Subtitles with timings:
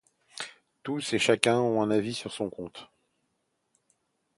[0.81, 2.89] Tous et chacun ont un avis sur son compte.